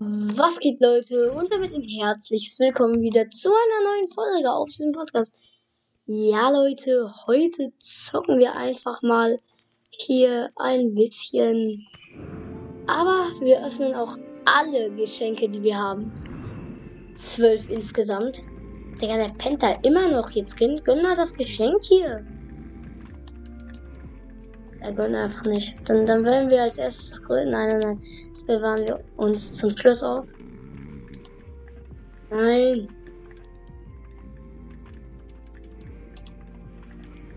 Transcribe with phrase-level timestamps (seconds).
[0.00, 1.32] Was geht, Leute?
[1.32, 5.36] Und damit ein herzliches Willkommen wieder zu einer neuen Folge auf diesem Podcast.
[6.04, 9.40] Ja, Leute, heute zocken wir einfach mal
[9.90, 11.84] hier ein bisschen.
[12.86, 16.12] Aber wir öffnen auch alle Geschenke, die wir haben.
[17.16, 18.42] Zwölf insgesamt.
[19.02, 20.56] Digga, der pennt da immer noch jetzt.
[20.56, 22.24] Gönn, gönn mal das Geschenk hier.
[24.80, 25.76] Er gönnt einfach nicht.
[25.84, 27.50] Dann, dann wollen wir als erstes gründen.
[27.50, 28.02] Nein, nein, nein.
[28.30, 30.24] Das bewahren wir uns zum Schluss auf.
[32.30, 32.88] Nein.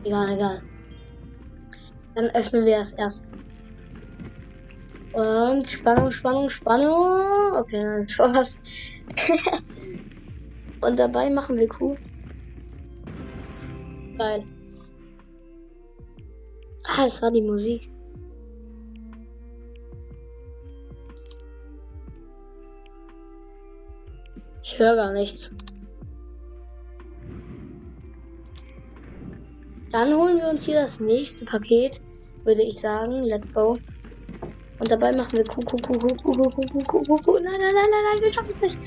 [0.03, 0.61] Egal, egal.
[2.15, 3.25] Dann öffnen wir es erst.
[5.13, 7.53] Und Spannung, Spannung, Spannung.
[7.55, 8.59] Okay, nein, Spaß.
[10.81, 11.95] Und dabei machen wir Kuh.
[14.17, 14.43] Geil.
[16.93, 17.89] Ah, das war die Musik.
[24.61, 25.53] Ich höre gar nichts.
[29.91, 32.01] Dann holen wir uns hier das nächste Paket,
[32.43, 33.23] würde ich sagen.
[33.23, 33.77] Let's go.
[34.79, 37.39] Und dabei machen wir Kuh, Kuh, Kuh, Kuh, Kuh, Kuh, Kuh, Kuh, Kuh, Kuh.
[37.39, 38.77] Nein, nein, nein, nein, nein, wir schaffen es nicht.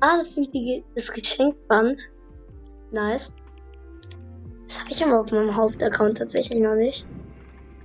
[0.00, 2.10] Ah, das sind die, das Geschenkband.
[2.90, 3.34] Nice.
[4.88, 7.06] Das habe ich aber auf meinem Hauptaccount tatsächlich noch nicht.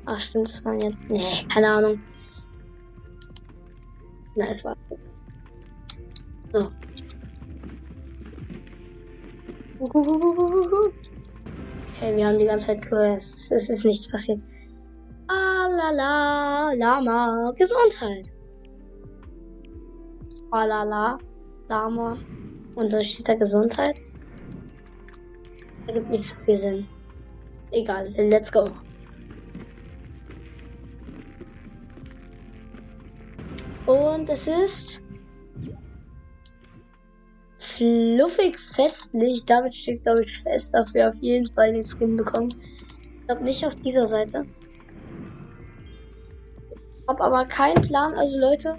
[0.05, 0.97] Ach, stimmt, das waren jetzt.
[1.09, 1.99] Nee, keine Ahnung.
[4.35, 4.77] Nein, es war.
[6.53, 6.71] So.
[9.79, 10.95] Okay,
[12.15, 13.51] wir haben die ganze Zeit Quests.
[13.51, 14.41] Es ist nichts passiert.
[15.27, 18.33] Alala, Lama, Gesundheit.
[20.51, 21.17] Alala,
[21.67, 22.17] Lama.
[22.75, 24.01] Und da steht da Gesundheit.
[25.87, 26.87] Ergibt nicht so viel Sinn.
[27.73, 28.69] Egal, let's go.
[33.87, 35.01] Und es ist
[37.57, 39.43] fluffig festlich.
[39.45, 42.49] Damit steht, glaube ich, fest, dass wir auf jeden Fall den Skin bekommen.
[43.19, 44.45] Ich glaube nicht auf dieser Seite.
[47.07, 48.13] Habe aber keinen Plan.
[48.13, 48.77] Also Leute,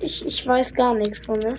[0.00, 1.58] ich, ich weiß gar nichts von ne?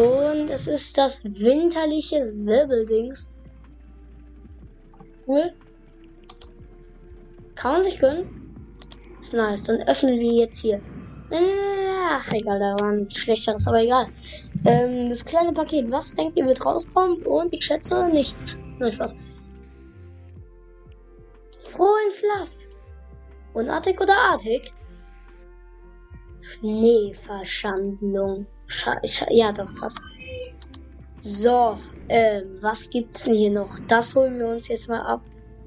[0.00, 3.30] Und es ist das winterliche Wirbeldings.
[5.26, 5.52] Cool.
[7.54, 8.56] Kann man sich gönnen?
[9.20, 9.64] Ist nice.
[9.64, 10.80] Dann öffnen wir jetzt hier.
[11.30, 14.06] Ach, egal, da war ein schlechteres, aber egal.
[14.64, 15.90] Ähm, das kleine Paket.
[15.90, 17.22] Was denkt ihr wird rauskommen?
[17.26, 18.58] Und ich schätze nichts.
[18.78, 19.18] Nein, Spaß.
[21.58, 22.68] Frohen Fluff.
[23.52, 24.72] Unartig oder artig?
[26.40, 28.46] Schneeverschandlung.
[28.70, 29.26] Scheiße.
[29.30, 30.00] Ja, doch, passt.
[31.18, 31.76] So,
[32.08, 33.78] ähm, was gibt's denn hier noch?
[33.88, 35.22] Das holen wir uns jetzt mal ab.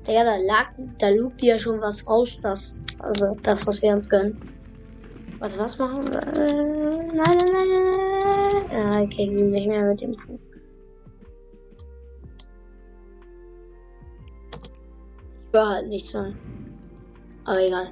[0.08, 0.68] Ja, da lag,
[1.00, 4.40] da lugt ja schon was raus, das, also das, was wir uns gönnen.
[5.40, 6.22] Was, was machen wir?
[6.22, 8.86] Äh, nein, nein, nein, nein.
[8.86, 10.40] Ah, okay, nicht mehr mit dem Kuh.
[15.48, 16.38] Ich höre halt nichts an.
[17.44, 17.90] Aber egal.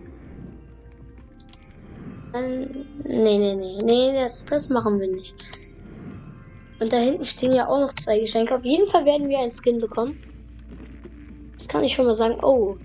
[2.34, 5.36] Dann, nee, nee, nee, nee, das, das machen wir nicht.
[6.80, 8.56] Und da hinten stehen ja auch noch zwei Geschenke.
[8.56, 10.20] Auf jeden Fall werden wir ein Skin bekommen.
[11.54, 12.44] Das kann ich schon mal sagen.
[12.44, 12.76] Oh.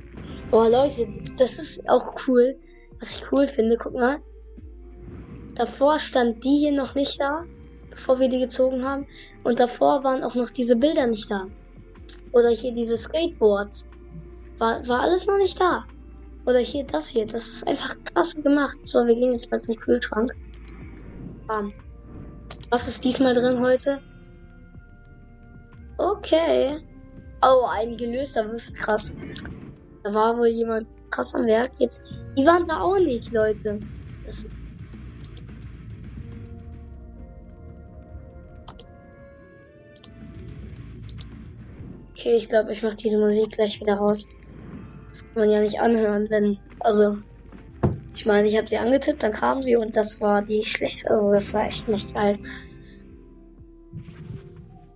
[0.53, 1.09] Oh, Leute,
[1.39, 2.57] das ist auch cool.
[3.01, 4.19] Was ich cool finde, guck mal.
[5.55, 7.45] Davor stand die hier noch nicht da,
[7.89, 9.07] bevor wir die gezogen haben.
[9.45, 11.47] Und davor waren auch noch diese Bilder nicht da.
[12.33, 13.89] Oder hier diese Skateboards.
[14.59, 15.87] War, war alles noch nicht da.
[16.47, 17.27] Oder hier das hier.
[17.27, 18.77] Das ist einfach krass gemacht.
[18.87, 20.33] So, wir gehen jetzt mal zum Kühlschrank.
[21.47, 21.73] Bam.
[22.71, 24.01] Was ist diesmal drin heute?
[25.99, 26.79] Okay.
[27.43, 28.73] Oh, ein gelöster Würfel.
[28.75, 29.13] Krass.
[30.05, 31.73] Da war wohl jemand krass am Werk.
[31.79, 32.03] Jetzt,
[32.37, 33.81] die waren da auch nicht, Leute.
[34.25, 34.47] Das
[42.27, 44.27] okay, ich glaube, ich mache diese Musik gleich wieder raus.
[45.17, 46.59] Das kann man ja nicht anhören, wenn.
[46.81, 47.17] Also.
[48.15, 51.11] Ich meine, ich habe sie angetippt, dann kam sie und das war die schlechteste.
[51.11, 52.39] Also, das war echt nicht geil.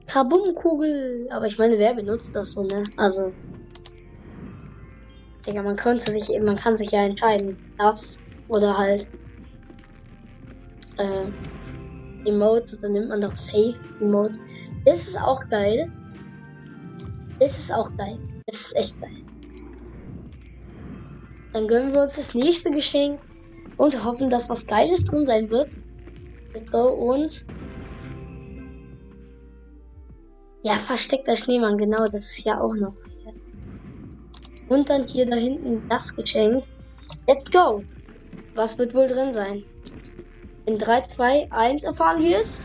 [0.07, 1.29] Kabumkugel.
[1.31, 2.85] Aber ich meine, wer benutzt das so, ne?
[2.97, 3.33] Also.
[5.47, 7.57] Digga, man könnte sich, man kann sich ja entscheiden.
[7.79, 9.09] Das oder halt.
[10.99, 14.43] Äh, Emote, dann nimmt man doch Safe Emotes.
[14.85, 15.91] Das ist auch geil.
[17.39, 18.19] Das ist auch geil.
[18.47, 19.25] Das ist echt geil.
[21.53, 23.21] Dann gönnen wir uns das nächste Geschenk
[23.77, 25.71] und hoffen, dass was Geiles drin sein wird.
[26.67, 27.45] So, und.
[30.63, 32.95] Ja, versteckter Schneemann, genau, das ist ja auch noch.
[34.69, 36.65] Und dann hier da hinten das Geschenk.
[37.27, 37.83] Let's go.
[38.55, 39.65] Was wird wohl drin sein?
[40.67, 42.63] In 3, 2, 1 erfahren wir es.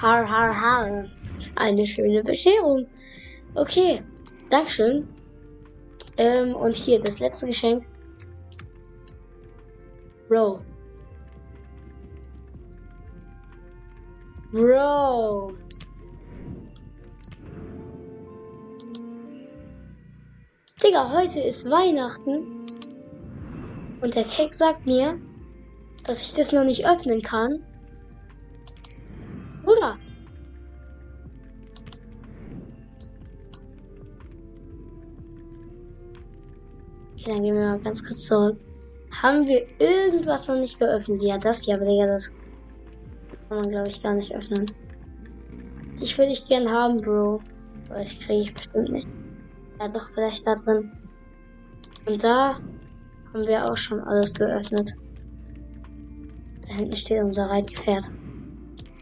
[0.00, 1.04] Har, har, har.
[1.56, 2.86] Eine schöne Bescherung.
[3.54, 4.02] Okay,
[4.50, 5.08] Dankeschön.
[6.20, 7.86] Ähm, und hier das letzte Geschenk.
[10.28, 10.60] Bro.
[14.52, 15.54] Bro.
[20.84, 22.66] Digga, heute ist Weihnachten.
[24.02, 25.18] Und der Keck sagt mir,
[26.04, 27.64] dass ich das noch nicht öffnen kann.
[29.64, 29.96] Bruder.
[37.30, 38.58] Dann gehen wir mal ganz kurz zurück.
[39.22, 41.22] Haben wir irgendwas noch nicht geöffnet?
[41.22, 42.32] Ja, das hier, aber Digga, das
[43.48, 44.66] kann man, glaube ich, gar nicht öffnen.
[46.00, 47.40] Ich würde ich gern haben, Bro.
[47.88, 49.08] Aber das kriege ich bestimmt nicht.
[49.80, 50.90] Ja, doch, vielleicht da drin.
[52.06, 52.58] Und da
[53.32, 54.92] haben wir auch schon alles geöffnet.
[56.62, 58.12] Da hinten steht unser Reitgefährt.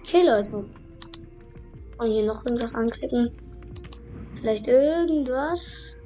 [0.00, 0.64] Okay, Leute.
[1.98, 3.30] Und hier noch irgendwas anklicken.
[4.34, 5.97] Vielleicht irgendwas.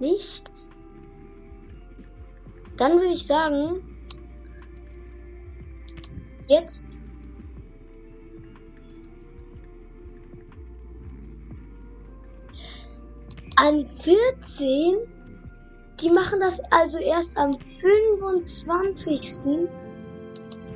[0.00, 0.50] Nicht.
[2.76, 3.82] Dann würde ich sagen,
[6.48, 6.84] jetzt
[13.56, 14.96] an 14.
[16.00, 19.42] Die machen das also erst am 25.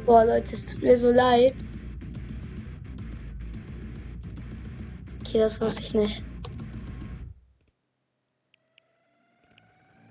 [0.06, 1.55] Boah, Leute, es tut mir so leid.
[5.21, 6.25] Okay, das wusste ich nicht.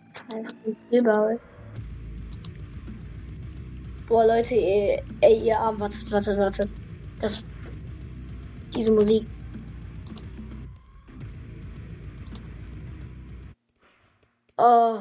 [0.10, 1.42] Einfach ein Silberholz.
[4.07, 6.74] Boah, Leute, ey, ey, ihr Arm, wartet, wartet, wartet.
[7.19, 7.44] Das.
[8.74, 9.28] Diese Musik.
[14.57, 15.00] Oh.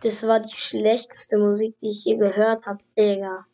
[0.00, 3.46] Das war die schlechteste Musik, die ich je gehört habe, Digga.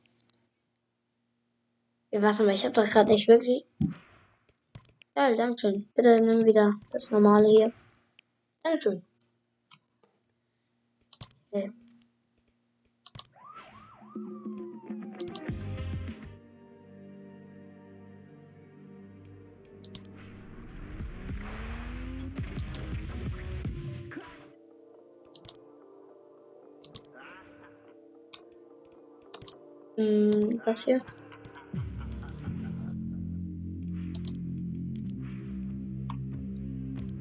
[2.10, 3.64] Ja, warte mal, ich hab doch gerade nicht wirklich.
[5.16, 5.88] Ja, Dankeschön.
[5.94, 7.72] Bitte nimm wieder das normale hier.
[8.62, 9.02] Dankeschön.
[11.54, 11.70] Okay.
[29.96, 31.02] Hm, das hier.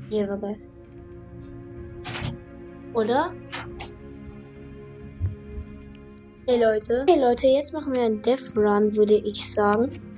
[0.09, 0.57] Hier war geil.
[2.93, 3.33] Oder?
[6.51, 7.05] Hey Leute.
[7.07, 10.10] Hey Leute, jetzt machen wir einen Death Run, würde ich sagen.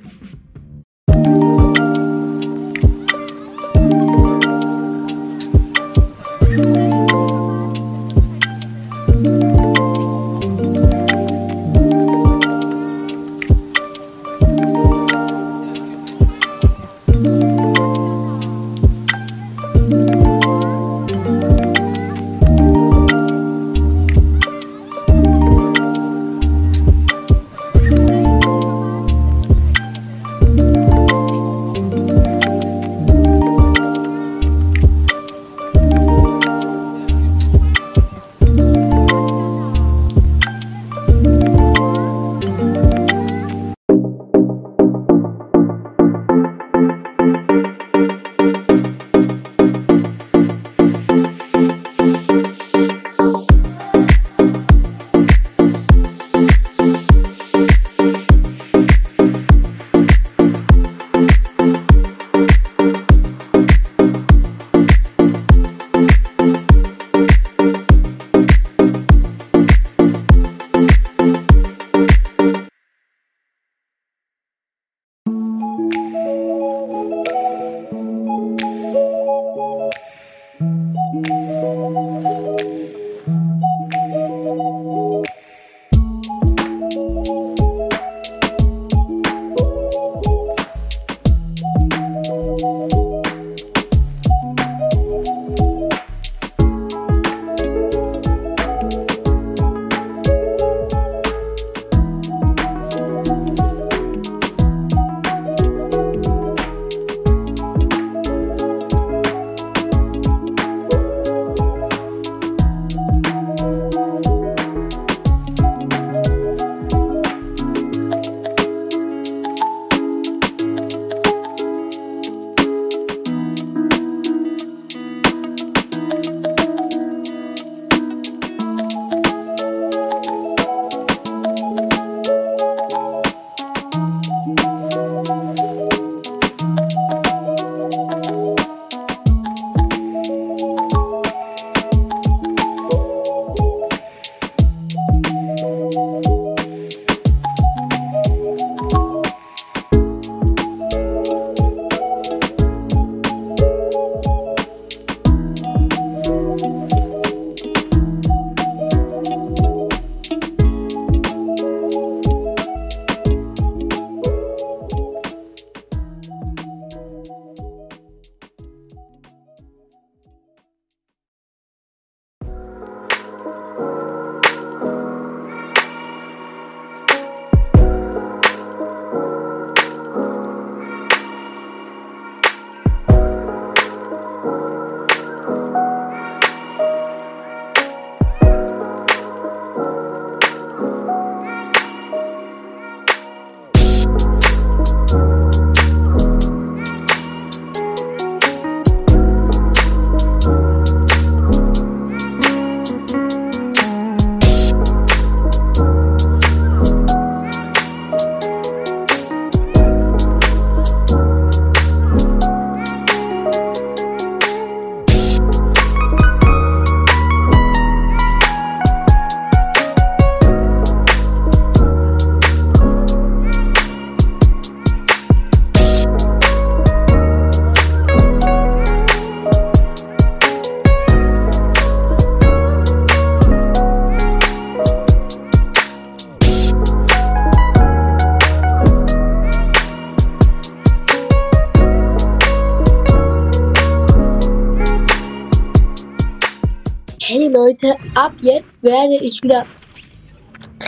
[248.23, 249.65] Ab jetzt werde ich wieder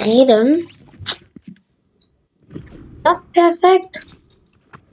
[0.06, 0.66] reden.
[3.06, 4.08] Ja, perfekt.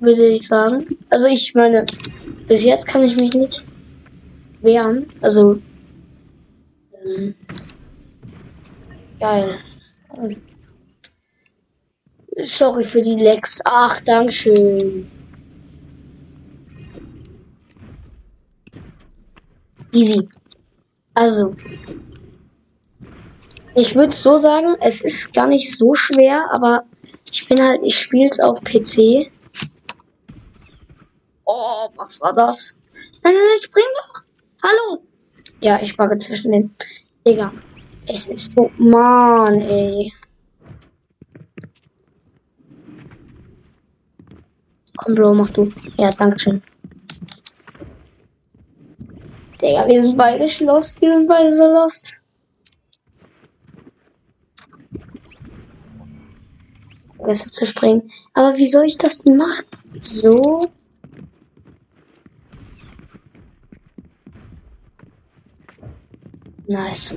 [0.00, 0.98] Würde ich sagen.
[1.10, 1.86] Also ich meine,
[2.48, 3.64] bis jetzt kann ich mich nicht
[4.60, 5.06] wehren.
[5.20, 5.60] Also
[7.04, 7.34] ähm,
[9.20, 9.58] geil.
[12.42, 13.60] Sorry für die Lex.
[13.64, 15.06] Ach, Dankeschön.
[19.92, 20.28] Easy.
[21.14, 21.54] Also,
[23.74, 26.84] ich würde so sagen, es ist gar nicht so schwer, aber
[27.30, 29.30] ich bin halt, ich spiele es auf PC.
[31.44, 32.76] Oh, was war das?
[33.22, 34.22] Nein, nein, nein, spring doch.
[34.62, 35.02] Hallo.
[35.60, 36.74] Ja, ich bugge zwischen den.
[37.26, 37.52] Digga,
[38.06, 40.12] es ist so, Mann, ey.
[44.96, 45.72] Komm, Bro, mach du.
[45.98, 46.62] Ja, danke schön.
[49.60, 51.00] Digga, wir sind beide lost.
[51.00, 52.16] Wir sind beide so lost.
[57.22, 58.10] Vergessen zu springen.
[58.34, 59.64] Aber wie soll ich das denn machen?
[60.00, 60.68] So.
[66.66, 67.14] Nice.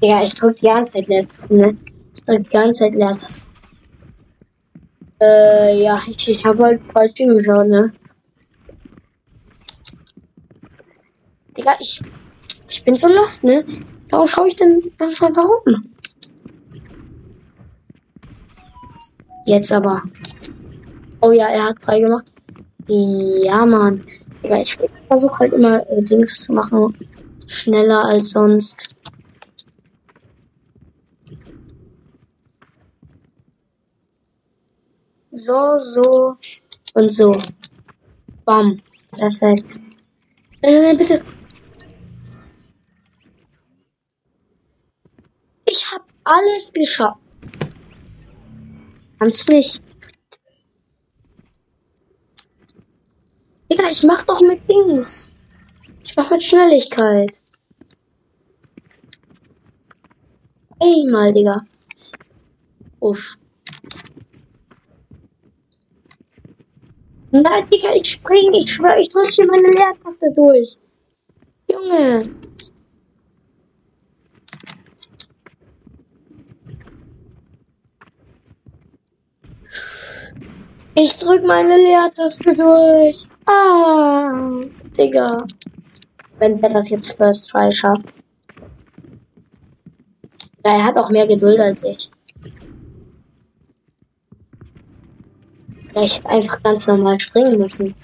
[0.00, 1.76] Ja, ich drück die ganze Zeit letztes, ne?
[2.14, 3.46] Ich drück die ganze Zeit letztes.
[5.20, 7.92] Äh, ja, ich, ich habe halt falsch hingeschaut, ne?
[11.56, 12.00] Digga, ich,
[12.68, 13.64] ich bin so lost, ne?
[14.10, 15.95] Warum schaue ich denn einfach warum?
[19.46, 20.02] Jetzt aber.
[21.20, 22.26] Oh ja, er hat frei gemacht.
[22.88, 24.04] Ja, Mann.
[24.42, 24.76] Ich
[25.06, 26.96] versuche halt immer äh, Dings zu machen.
[27.46, 28.88] Schneller als sonst.
[35.30, 36.36] So, so
[36.94, 37.38] und so.
[38.44, 38.82] Bam.
[39.12, 39.78] Perfekt.
[40.60, 41.22] Nein, nein, nein, bitte.
[45.66, 47.25] Ich hab alles geschafft.
[49.18, 49.82] Kannst du nicht.
[53.70, 55.28] Digga, ich mach doch mit Dings.
[56.04, 57.42] Ich mach mit Schnelligkeit.
[60.78, 61.62] Einmal, Digga.
[63.00, 63.36] Uff.
[67.30, 68.52] Nein, Digga, ich spring.
[68.54, 70.78] Ich schwör, ich drück hier meine Leertaste durch.
[71.70, 72.30] Junge.
[80.98, 83.28] Ich drück meine Leertaste durch.
[83.44, 84.40] Ah,
[84.96, 85.36] Digga.
[86.38, 88.14] Wenn der das jetzt First Try schafft.
[90.64, 92.10] Ja, er hat auch mehr Geduld als ich.
[95.94, 97.94] Ja, ich hätte einfach ganz normal springen müssen.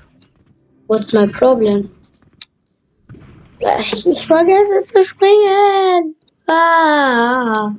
[0.87, 1.91] What's my problem?
[3.59, 6.15] Ich vergesse zu springen.
[6.47, 7.75] Ah.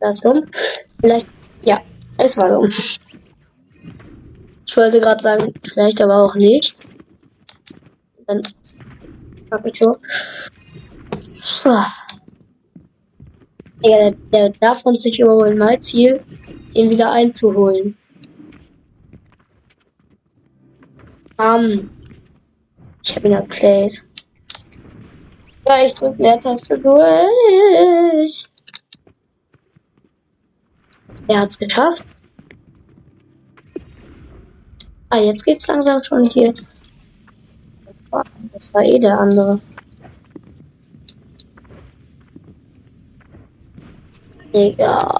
[0.00, 0.44] War dumm?
[1.00, 1.28] Vielleicht,
[1.62, 1.80] ja,
[2.18, 2.68] es war dumm.
[4.70, 6.82] Ich wollte gerade sagen, vielleicht aber auch nicht.
[8.28, 8.40] Dann
[9.50, 9.98] hab ich so.
[13.84, 15.58] Der, der darf uns sich überholen.
[15.58, 16.22] Mein Ziel,
[16.76, 17.98] den wieder einzuholen.
[21.36, 21.90] Um,
[23.02, 24.06] ich habe ihn erklärt.
[25.66, 28.44] Ja, ich drücke Leertaste durch.
[31.26, 32.19] Er hat's geschafft.
[35.12, 36.54] Ah, jetzt geht's langsam schon hier.
[38.52, 39.60] Das war eh der andere.
[44.54, 45.12] Digga.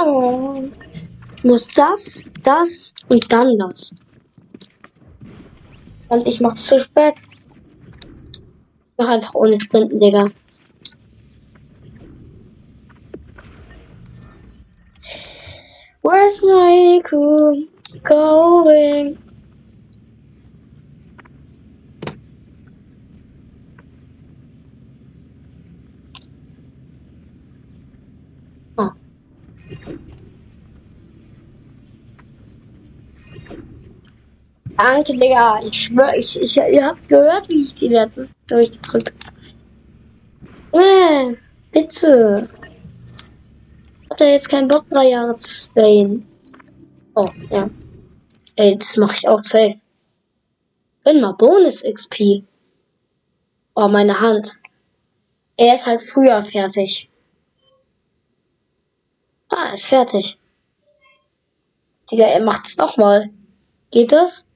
[0.00, 0.62] Oh.
[1.36, 3.94] Ich muss das, das und dann das.
[6.08, 7.14] Und ich mach's zu spät.
[7.16, 8.40] Ich
[8.96, 10.26] mach einfach ohne Sprinten, Digga.
[16.08, 17.64] Where's my cool
[18.02, 19.18] going?
[28.78, 28.90] Oh.
[34.78, 35.60] Danke, Digga.
[35.62, 39.36] Ich schwör, ich, ich, ihr habt gehört, wie ich die letztes durchgedrückt habe.
[40.72, 41.36] Äh,
[41.70, 42.57] bitte hab
[44.20, 46.26] da jetzt keinen Bock, drei Jahre zu stayen.
[47.14, 47.70] Oh, ja.
[48.56, 49.80] Ey, das mache ich auch safe.
[51.04, 52.44] Gönn mal Bonus XP.
[53.74, 54.60] Oh, meine Hand.
[55.56, 57.08] Er ist halt früher fertig.
[59.48, 60.38] Ah, ist fertig.
[62.10, 63.30] Digga, er macht's nochmal.
[63.90, 64.46] Geht das?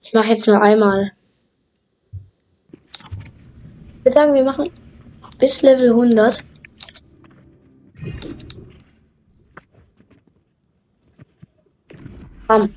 [0.00, 1.12] Ich mache jetzt nur einmal.
[2.72, 4.70] Ich würde sagen, wir machen
[5.38, 6.44] bis Level 100.
[12.48, 12.72] Bam.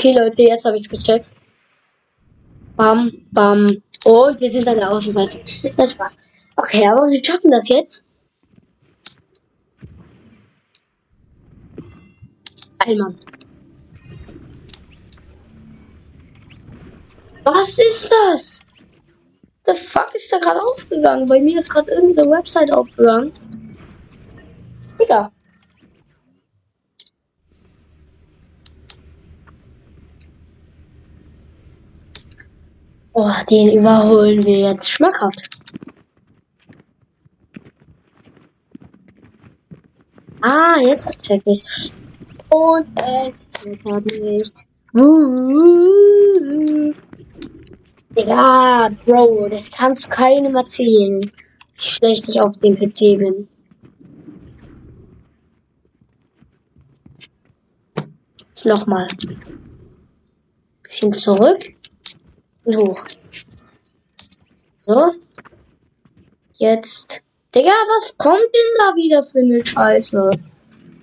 [0.00, 1.34] Okay, Leute, jetzt habe ich es gecheckt.
[2.74, 3.66] Bam, bam.
[4.06, 5.42] Und wir sind an der Außenseite.
[5.90, 6.16] Spaß.
[6.56, 8.02] Okay, aber wir schaffen das jetzt.
[12.78, 13.14] Allmann.
[17.44, 18.60] Was ist das?
[19.66, 21.28] The fuck ist da gerade aufgegangen?
[21.28, 23.34] Bei mir ist gerade irgendeine Website aufgegangen.
[24.98, 25.30] Digga.
[33.22, 35.50] Oh, den überholen wir jetzt schmackhaft.
[40.40, 41.92] Ah, jetzt check ich.
[42.48, 44.66] Und es klettert nicht.
[44.94, 46.94] Uh,
[48.16, 51.20] Digga, Bro, das kannst du keinem erzählen.
[51.20, 51.30] Wie
[51.76, 53.48] schlecht ich auf dem PC bin.
[58.38, 59.08] Jetzt nochmal.
[60.82, 61.79] Bisschen zurück
[62.70, 63.04] und hoch.
[64.80, 65.14] So.
[66.58, 67.22] Jetzt.
[67.54, 70.30] Digga, was kommt denn da wieder für eine Scheiße?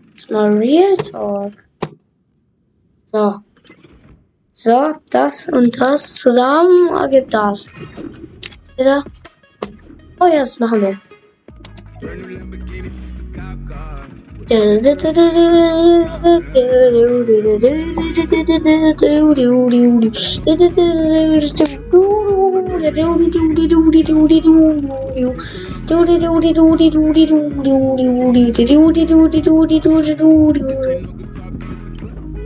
[0.09, 1.53] Jetzt mal Real Talk.
[3.05, 3.35] So.
[4.51, 7.69] So, das und das zusammen ergibt das.
[8.63, 9.03] Seht?
[10.19, 10.99] Oh ja, das machen wir.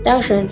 [0.03, 0.49] 单身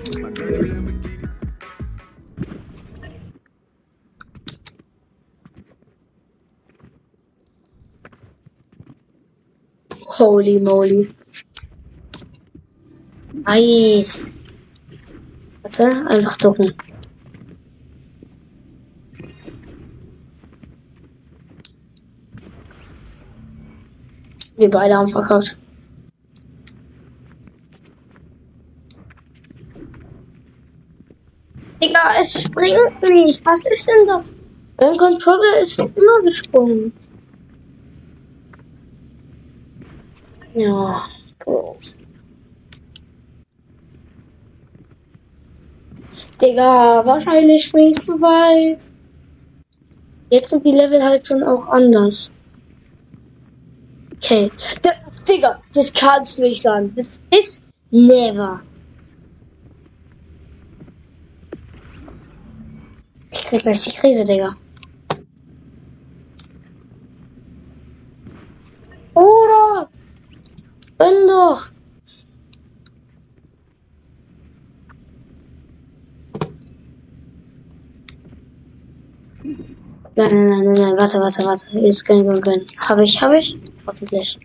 [10.20, 11.19] Holy moly.
[13.46, 14.32] Nice.
[15.62, 16.74] Warte, einfach ducken.
[24.58, 25.58] Wir beide haben verkauft.
[31.82, 33.46] Digga, es springt nicht.
[33.46, 34.36] Was ist denn das?
[34.78, 36.92] Dein Controller ist immer gesprungen.
[40.54, 41.06] Ja,
[41.40, 41.78] Bro.
[46.50, 48.90] Digga, wahrscheinlich springe ich zu weit.
[50.32, 52.32] Jetzt sind die Level halt schon auch anders.
[54.16, 54.50] Okay.
[54.84, 54.90] D
[55.28, 56.92] Digga, das kannst du nicht sagen.
[56.96, 58.62] Das ist never.
[63.32, 64.56] Ich krieg gleich die Krise, Digga.
[69.14, 69.90] Oder?
[70.98, 71.70] Bin doch.
[80.20, 81.80] Nein, nein, nein, nein, warte, warte, warte.
[81.80, 82.66] Jetzt gönn, gönn, gönn.
[82.78, 83.58] Habe ich, habe ich?
[83.88, 84.38] Hoffentlich.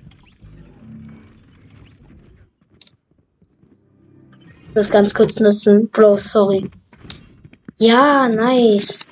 [4.73, 5.89] Das ganz kurz nutzen.
[5.91, 6.71] Bro, sorry.
[7.79, 9.05] Ja, nice.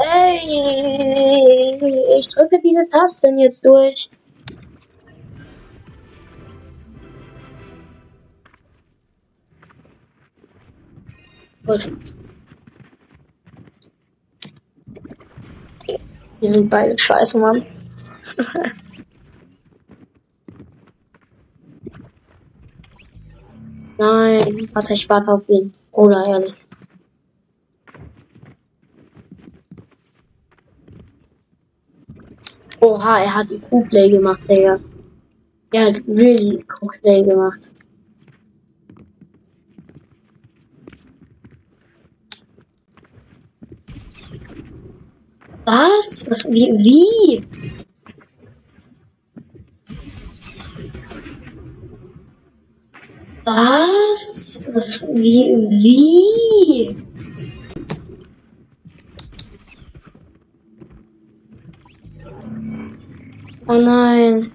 [0.00, 0.38] Ey,
[2.18, 2.28] ich
[2.98, 4.10] diese Tasten jetzt durch.
[11.66, 11.92] Gut.
[16.40, 17.66] Die sind beide scheiße, Mann.
[23.98, 25.74] Nein, warte, ich warte auf ihn.
[25.90, 26.67] Oder ehrlich.
[32.98, 34.80] Oha, er hat IQ-Play gemacht, Digga.
[35.72, 37.72] Er hat really IQ-Play gemacht.
[45.64, 46.26] Was?
[46.28, 46.44] Was?
[46.50, 46.72] Wie?
[46.84, 47.46] Wie?
[53.44, 54.64] Was?
[54.74, 55.06] Was?
[55.14, 55.54] Wie?
[55.70, 57.07] Wie?
[63.70, 64.50] Oh nein.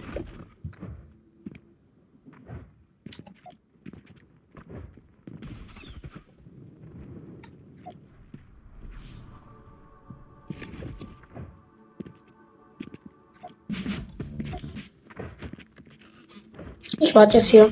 [16.99, 17.71] Ich warte jetzt hier.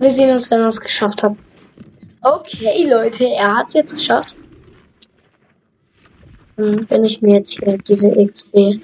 [0.00, 1.36] Wir sehen uns, wenn er es geschafft hat.
[2.22, 4.34] Okay, Leute, er hat es jetzt geschafft.
[6.56, 8.80] Dann bin ich mir jetzt hier diese XP.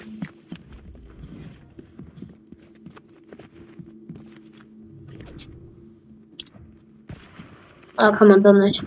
[7.96, 8.82] Ah, kann man doch nicht.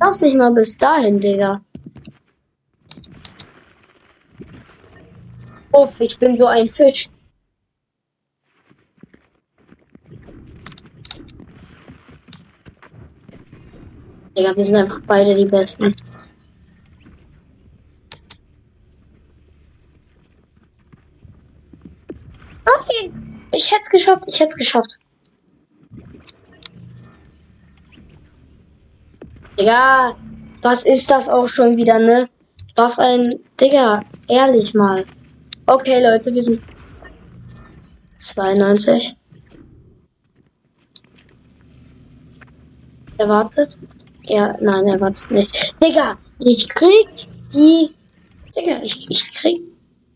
[0.00, 1.60] Lass nicht mal bis dahin, Digga.
[5.72, 7.08] Uff, ich bin so ein Fisch.
[14.36, 15.94] Digga, wir sind einfach beide die Besten.
[22.66, 23.12] Okay.
[23.52, 24.98] Ich hätte es geschafft, ich hätte es geschafft.
[29.58, 30.16] Digga,
[30.62, 32.26] was ist das auch schon wieder, ne?
[32.76, 33.30] Was ein.
[33.60, 35.04] Digga, ehrlich mal.
[35.66, 36.60] Okay, Leute, wir sind
[38.18, 39.14] 92.
[43.18, 43.78] Er wartet.
[44.24, 45.76] Ja, nein, er wartet nicht.
[45.82, 47.94] Digga, ich krieg die.
[48.56, 49.62] Digga, ich, ich krieg.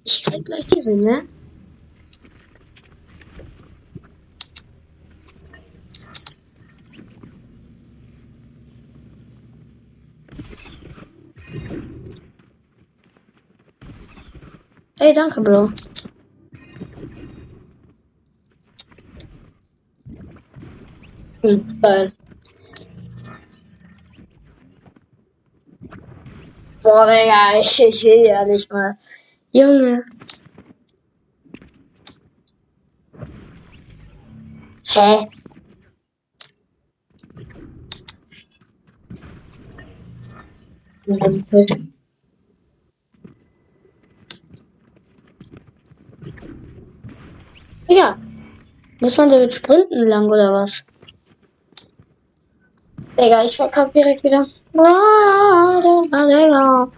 [0.05, 1.23] Ich krieg gleich diese, ne?
[15.01, 15.73] Ey, danke, Bro.
[21.43, 22.13] Hm, geil.
[26.83, 28.97] Boah, Digga, ich, ich sehe nicht mal.
[29.53, 30.05] Junge.
[47.89, 48.19] Ja.
[49.01, 50.85] Muss man damit sprinten lang oder was?
[53.19, 54.47] Digga, ich verkaufe direkt wieder.
[54.77, 56.89] Ah, Digga.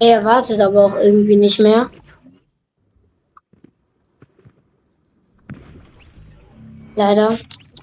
[0.00, 1.90] Er wartet aber auch irgendwie nicht mehr.
[6.94, 7.38] Leider.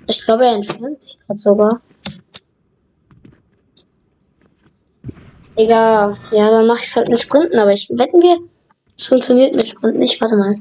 [0.08, 1.82] Ich glaube, er entfernt sich gerade sogar.
[5.58, 8.38] Digga, ja, dann mache ich es halt mit Sprinten, aber ich wetten wir,
[8.98, 10.20] es funktioniert mit Sprinten nicht.
[10.20, 10.56] Warte mal.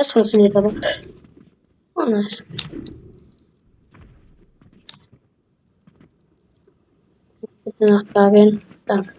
[0.00, 0.72] Das funktioniert aber.
[1.94, 2.42] Oh, nice.
[7.64, 8.64] Bitte nach da gehen.
[8.86, 9.12] Danke.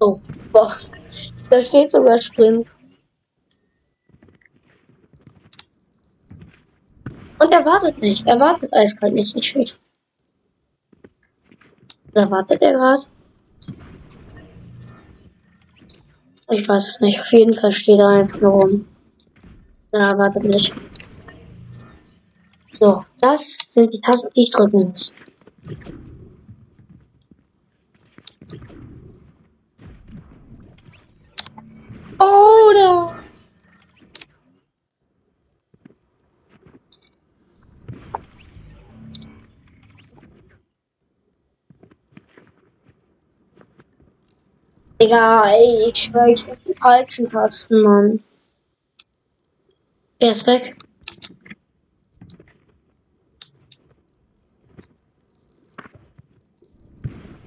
[0.00, 0.18] Oh,
[0.50, 0.76] boah.
[1.48, 2.66] Da steht sogar Sprint.
[7.38, 8.26] Und er wartet nicht.
[8.26, 9.36] Er wartet eiskalt nicht.
[9.36, 9.70] Nicht schön.
[12.14, 13.19] Da wartet er gerade.
[16.52, 17.20] Ich weiß es nicht.
[17.20, 18.88] Auf jeden Fall steht er einfach nur rum.
[19.92, 20.74] Na, wartet nicht.
[22.68, 25.14] So, das sind die Tasten, die ich drücken muss.
[32.18, 33.14] Oder.
[45.00, 48.22] Digga, ey, ich schwör, ich hab die falschen Tasten, Mann.
[50.18, 50.76] Er ist weg.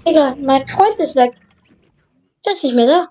[0.04, 1.36] Digga, mein Freund ist weg.
[2.44, 3.10] Der ist nicht mehr da.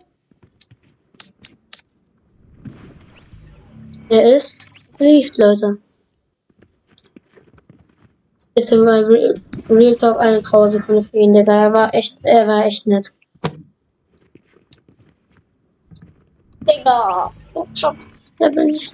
[4.09, 4.67] Er ist
[4.99, 5.79] geliebt, Leute.
[8.57, 9.05] Bitte mal
[9.71, 11.67] Real Talk eine Trauersekunde für ihn, Digga.
[11.67, 13.15] Er war echt, er war echt nett.
[16.67, 17.99] Digga, oh, schon.
[18.39, 18.93] Da bin ich.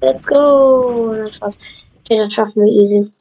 [0.00, 1.12] Let's go.
[1.16, 1.58] Na, Spaß.
[2.00, 3.12] Okay, das schaffen wir easy.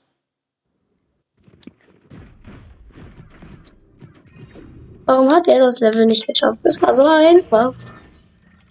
[5.05, 6.59] Warum hat er das Level nicht geschafft?
[6.63, 7.73] Das war so einfach.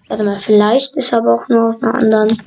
[0.08, 2.38] Warte mal, vielleicht ist er aber auch nur auf einer anderen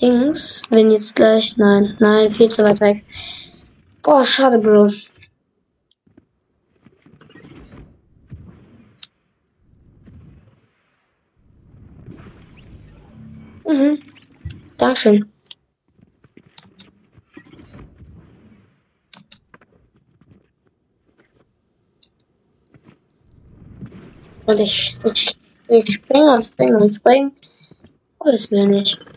[0.00, 0.62] Dings.
[0.70, 1.56] Wenn jetzt gleich.
[1.56, 3.04] Nein, nein, viel zu weit weg.
[4.06, 4.92] Boah, schade, Bro.
[13.64, 13.98] Mhm.
[14.78, 15.28] Dankeschön.
[24.46, 27.32] Und ich, ich, ich springe und springe und springe.
[28.20, 29.15] Aber das will nicht.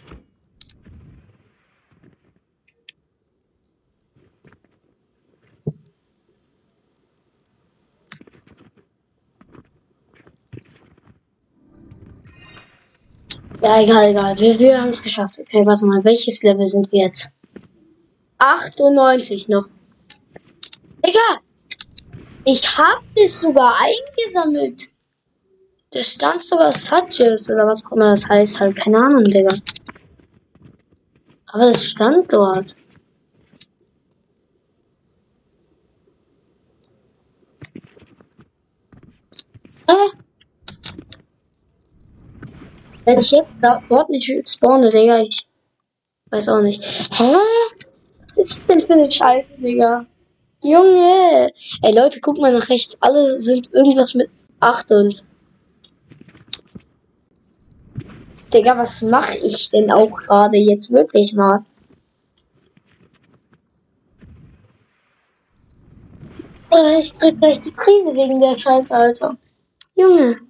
[13.70, 14.40] Ja, egal, egal.
[14.40, 15.38] Wir, wir haben es geschafft.
[15.40, 16.04] Okay, warte mal.
[16.04, 17.30] Welches Level sind wir jetzt?
[18.40, 19.68] 98 noch.
[21.06, 21.40] Digga!
[22.46, 24.86] Ich hab das sogar eingesammelt.
[25.92, 28.60] Da stand sogar Suches oder was auch immer das heißt.
[28.60, 29.56] Halt, keine Ahnung, Digga.
[31.46, 32.76] Aber es stand dort.
[39.88, 40.19] Hä?
[43.10, 45.48] Wenn ich jetzt da, nicht spawne, Digga, ich
[46.30, 46.84] weiß auch nicht.
[47.18, 47.34] Hä?
[48.22, 50.06] Was ist denn für eine Scheiße, Digga?
[50.62, 51.52] Junge!
[51.82, 53.00] Ey, Leute, guck mal nach rechts.
[53.02, 55.26] Alle sind irgendwas mit 8 und.
[58.54, 61.66] Digga, was mache ich denn auch gerade jetzt wirklich mal?
[66.70, 69.36] Oh, ich krieg gleich die Krise wegen der Scheiße, Alter.
[69.96, 70.49] Junge.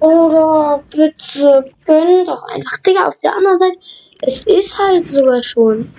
[0.00, 2.76] Oder bitte gönn doch einfach.
[2.86, 3.78] Digga, auf der anderen Seite,
[4.22, 5.92] es ist halt sogar schon.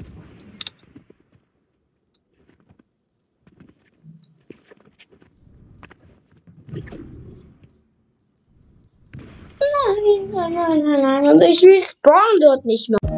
[9.89, 11.27] Nein, nein, nein, nein, nein.
[11.27, 13.08] Und ich will spawn dort nicht mehr.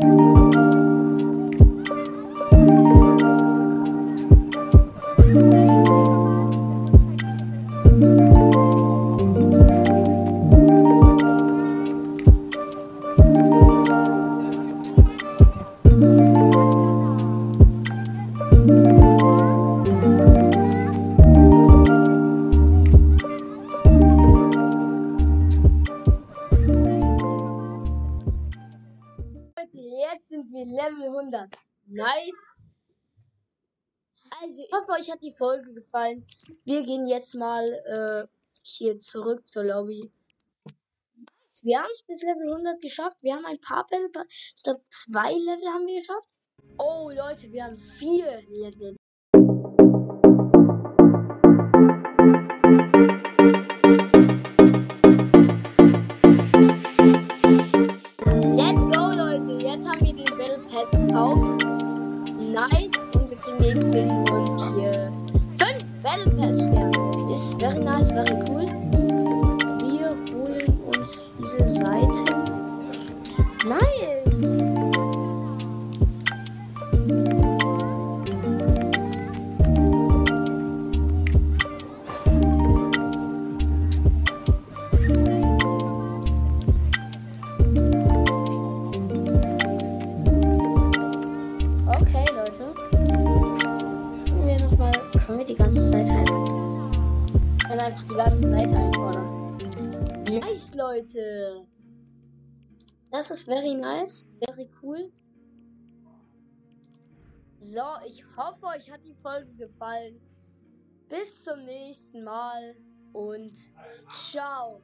[35.02, 36.26] Euch hat die Folge gefallen.
[36.64, 38.28] Wir gehen jetzt mal äh,
[38.62, 40.12] hier zurück zur Lobby.
[41.64, 43.18] Wir haben es bis Level 100 geschafft.
[43.22, 46.30] Wir haben ein paar Battle Ich glaube, zwei Level haben wir geschafft.
[46.78, 48.96] Oh, Leute, wir haben vier Level.
[58.56, 59.66] Let's go, Leute.
[59.66, 61.64] Jetzt haben wir den Battle Pass gekauft.
[62.38, 62.92] Nice.
[63.14, 64.61] Und wir kriegen den
[66.12, 67.34] Battle Pass Sterne.
[67.34, 68.68] Ist very nice, very cool.
[69.80, 72.61] Wir holen uns diese Seiten.
[101.02, 101.68] Leute.
[103.12, 104.28] Das ist very nice.
[104.40, 105.12] Very cool.
[107.58, 110.20] So, ich hoffe, euch hat die Folge gefallen.
[111.10, 112.76] Bis zum nächsten Mal
[113.14, 113.58] und
[114.10, 114.82] ciao.